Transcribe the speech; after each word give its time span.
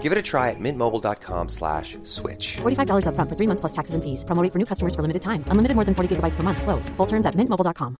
Give 0.00 0.12
it 0.12 0.16
a 0.16 0.22
try 0.22 0.48
at 0.48 0.58
mintmobile.com 0.58 1.48
slash 1.50 1.98
switch. 2.04 2.56
$45 2.62 3.04
upfront 3.04 3.28
for 3.28 3.36
three 3.36 3.46
months 3.46 3.60
plus 3.60 3.72
taxes 3.72 3.94
and 3.94 4.02
fees. 4.02 4.24
Promo 4.24 4.42
rate 4.42 4.52
for 4.52 4.58
new 4.58 4.64
customers 4.64 4.94
for 4.94 5.02
limited 5.02 5.20
time. 5.20 5.44
Unlimited 5.52 5.76
more 5.76 5.84
than 5.84 5.94
40 5.94 6.16
gigabytes 6.16 6.36
per 6.36 6.42
month. 6.42 6.62
Slows. 6.62 6.88
Full 6.96 7.06
terms 7.06 7.26
at 7.26 7.36
mintmobile.com. 7.36 7.96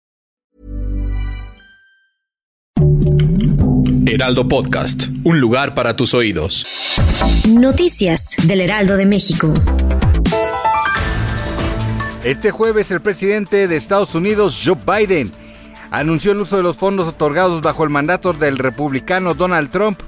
Heraldo 4.07 4.49
Podcast, 4.49 5.09
un 5.25 5.41
lugar 5.41 5.75
para 5.75 5.95
tus 5.95 6.15
oídos. 6.15 6.65
Noticias 7.49 8.35
del 8.45 8.63
Heraldo 8.63 8.97
de 8.97 9.07
México. 9.07 9.53
Este 12.25 12.51
jueves 12.51 12.91
el 12.91 13.01
presidente 13.01 13.69
de 13.69 13.77
Estados 13.77 14.15
Unidos, 14.15 14.61
Joe 14.65 14.77
Biden, 14.85 15.33
anunció 15.91 16.33
el 16.33 16.41
uso 16.41 16.57
de 16.57 16.63
los 16.63 16.77
fondos 16.77 17.07
otorgados 17.09 17.63
bajo 17.63 17.85
el 17.85 17.91
mandato 17.91 18.33
del 18.33 18.59
republicano 18.59 19.35
Donald 19.35 19.71
Trump 19.71 20.01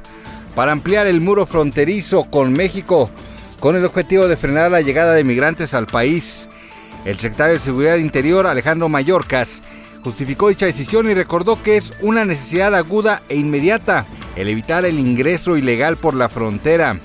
para 0.55 0.73
ampliar 0.73 1.07
el 1.07 1.21
muro 1.21 1.47
fronterizo 1.47 2.25
con 2.25 2.53
México 2.53 3.11
con 3.61 3.77
el 3.77 3.85
objetivo 3.85 4.27
de 4.27 4.37
frenar 4.37 4.73
la 4.73 4.81
llegada 4.81 5.13
de 5.13 5.23
migrantes 5.23 5.73
al 5.73 5.87
país. 5.87 6.49
El 7.05 7.17
secretario 7.17 7.55
de 7.55 7.61
Seguridad 7.61 7.97
Interior, 7.97 8.47
Alejandro 8.47 8.89
Mayorkas, 8.89 9.63
justificó 10.03 10.49
dicha 10.49 10.67
decisión 10.67 11.09
y 11.09 11.15
recordó 11.15 11.63
que 11.63 11.77
es 11.77 11.93
una 12.01 12.25
necesidad 12.25 12.75
aguda 12.75 13.23
e 13.29 13.37
inmediata 13.37 14.07
el 14.35 14.49
evitar 14.49 14.85
el 14.85 14.99
ingreso 14.99 15.57
ilegal 15.57 15.97
por 15.97 16.15
la 16.15 16.29
frontera. 16.29 16.99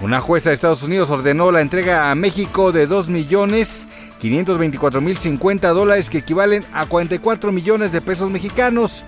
Una 0.00 0.20
jueza 0.20 0.50
de 0.50 0.54
Estados 0.54 0.82
Unidos 0.82 1.10
ordenó 1.10 1.52
la 1.52 1.60
entrega 1.60 2.10
a 2.10 2.14
México 2.14 2.72
de 2.72 2.86
2 2.86 3.08
millones 3.08 3.86
524 4.20 5.00
mil 5.00 5.18
50 5.18 5.68
dólares 5.70 6.08
que 6.08 6.18
equivalen 6.18 6.64
a 6.72 6.86
44 6.86 7.52
millones 7.52 7.92
de 7.92 8.00
pesos 8.00 8.30
mexicanos 8.30 9.04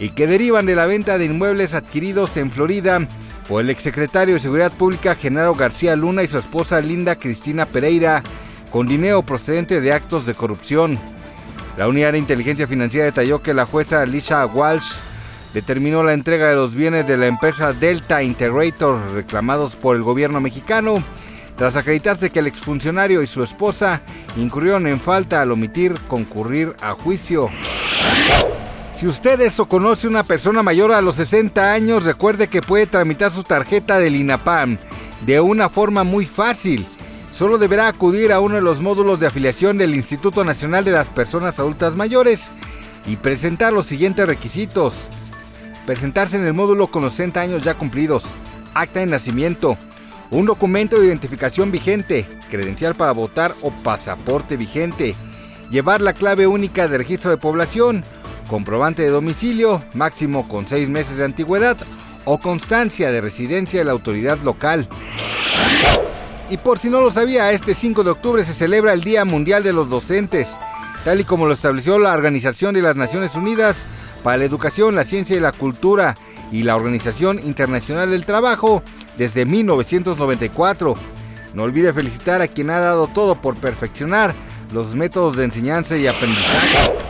y 0.00 0.08
que 0.10 0.26
derivan 0.26 0.66
de 0.66 0.74
la 0.74 0.86
venta 0.86 1.18
de 1.18 1.26
inmuebles 1.26 1.74
adquiridos 1.74 2.36
en 2.38 2.50
Florida 2.50 3.06
por 3.46 3.62
el 3.62 3.70
exsecretario 3.70 4.34
de 4.34 4.40
Seguridad 4.40 4.72
Pública 4.72 5.14
Genaro 5.14 5.54
García 5.54 5.94
Luna 5.94 6.22
y 6.22 6.28
su 6.28 6.38
esposa 6.38 6.80
Linda 6.80 7.16
Cristina 7.16 7.66
Pereira 7.66 8.22
con 8.72 8.88
dinero 8.88 9.22
procedente 9.22 9.80
de 9.80 9.92
actos 9.92 10.24
de 10.24 10.34
corrupción. 10.34 10.98
La 11.76 11.86
unidad 11.86 12.12
de 12.12 12.18
inteligencia 12.18 12.66
financiera 12.66 13.04
detalló 13.04 13.42
que 13.42 13.54
la 13.54 13.66
jueza 13.66 14.00
Alicia 14.00 14.46
Walsh 14.46 14.94
determinó 15.52 16.02
la 16.02 16.14
entrega 16.14 16.48
de 16.48 16.54
los 16.54 16.74
bienes 16.74 17.06
de 17.06 17.16
la 17.16 17.26
empresa 17.26 17.72
Delta 17.72 18.22
Integrator 18.22 19.12
reclamados 19.12 19.76
por 19.76 19.96
el 19.96 20.02
gobierno 20.02 20.40
mexicano 20.40 21.02
tras 21.56 21.76
acreditarse 21.76 22.30
que 22.30 22.38
el 22.38 22.46
exfuncionario 22.46 23.22
y 23.22 23.26
su 23.26 23.42
esposa 23.42 24.00
incurrieron 24.36 24.86
en 24.86 24.98
falta 24.98 25.42
al 25.42 25.52
omitir 25.52 25.92
concurrir 26.08 26.74
a 26.80 26.92
juicio. 26.92 27.50
Si 29.00 29.06
usted 29.06 29.40
es 29.40 29.58
o 29.58 29.64
conoce 29.64 30.08
una 30.08 30.24
persona 30.24 30.62
mayor 30.62 30.92
a 30.92 31.00
los 31.00 31.14
60 31.14 31.72
años, 31.72 32.04
recuerde 32.04 32.48
que 32.48 32.60
puede 32.60 32.86
tramitar 32.86 33.32
su 33.32 33.42
tarjeta 33.42 33.98
del 33.98 34.14
INAPAM 34.14 34.76
de 35.24 35.40
una 35.40 35.70
forma 35.70 36.04
muy 36.04 36.26
fácil. 36.26 36.86
Solo 37.30 37.56
deberá 37.56 37.88
acudir 37.88 38.30
a 38.30 38.40
uno 38.40 38.56
de 38.56 38.60
los 38.60 38.82
módulos 38.82 39.18
de 39.18 39.26
afiliación 39.26 39.78
del 39.78 39.94
Instituto 39.94 40.44
Nacional 40.44 40.84
de 40.84 40.90
las 40.90 41.08
Personas 41.08 41.58
Adultas 41.58 41.96
Mayores 41.96 42.50
y 43.06 43.16
presentar 43.16 43.72
los 43.72 43.86
siguientes 43.86 44.26
requisitos. 44.26 45.08
Presentarse 45.86 46.36
en 46.36 46.44
el 46.44 46.52
módulo 46.52 46.88
con 46.88 47.02
los 47.02 47.14
60 47.14 47.40
años 47.40 47.62
ya 47.62 47.78
cumplidos, 47.78 48.26
acta 48.74 49.00
de 49.00 49.06
nacimiento, 49.06 49.78
un 50.30 50.44
documento 50.44 51.00
de 51.00 51.06
identificación 51.06 51.72
vigente, 51.72 52.28
credencial 52.50 52.94
para 52.94 53.12
votar 53.12 53.54
o 53.62 53.70
pasaporte 53.70 54.58
vigente, 54.58 55.14
llevar 55.70 56.02
la 56.02 56.12
clave 56.12 56.46
única 56.46 56.86
de 56.86 56.98
registro 56.98 57.30
de 57.30 57.38
población, 57.38 58.04
comprobante 58.50 59.02
de 59.02 59.10
domicilio, 59.10 59.80
máximo 59.94 60.46
con 60.48 60.66
seis 60.66 60.88
meses 60.88 61.16
de 61.16 61.24
antigüedad, 61.24 61.76
o 62.24 62.38
constancia 62.38 63.12
de 63.12 63.20
residencia 63.20 63.78
de 63.78 63.84
la 63.84 63.92
autoridad 63.92 64.40
local. 64.40 64.88
Y 66.50 66.56
por 66.56 66.80
si 66.80 66.90
no 66.90 67.00
lo 67.00 67.12
sabía, 67.12 67.52
este 67.52 67.74
5 67.74 68.02
de 68.02 68.10
octubre 68.10 68.42
se 68.42 68.52
celebra 68.52 68.92
el 68.92 69.02
Día 69.02 69.24
Mundial 69.24 69.62
de 69.62 69.72
los 69.72 69.88
Docentes, 69.88 70.48
tal 71.04 71.20
y 71.20 71.24
como 71.24 71.46
lo 71.46 71.52
estableció 71.52 71.96
la 72.00 72.12
Organización 72.12 72.74
de 72.74 72.82
las 72.82 72.96
Naciones 72.96 73.36
Unidas 73.36 73.86
para 74.24 74.38
la 74.38 74.46
Educación, 74.46 74.96
la 74.96 75.04
Ciencia 75.04 75.36
y 75.36 75.40
la 75.40 75.52
Cultura 75.52 76.16
y 76.50 76.64
la 76.64 76.74
Organización 76.74 77.38
Internacional 77.38 78.10
del 78.10 78.26
Trabajo 78.26 78.82
desde 79.16 79.46
1994. 79.46 80.96
No 81.54 81.62
olvide 81.62 81.92
felicitar 81.92 82.42
a 82.42 82.48
quien 82.48 82.70
ha 82.70 82.80
dado 82.80 83.06
todo 83.06 83.36
por 83.36 83.54
perfeccionar 83.54 84.34
los 84.72 84.96
métodos 84.96 85.36
de 85.36 85.44
enseñanza 85.44 85.96
y 85.96 86.08
aprendizaje. 86.08 87.09